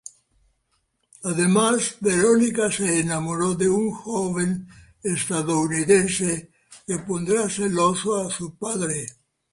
Además, 1.25 1.97
Verónica 1.99 2.71
se 2.71 3.01
enamoró 3.01 3.53
de 3.53 3.69
un 3.69 3.91
joven 3.91 4.67
estadounidense, 5.03 6.51
que 6.87 6.97
pondrá 6.97 7.47
celoso 7.47 8.15
a 8.17 8.31
su 8.31 8.55
padre. 8.55 9.05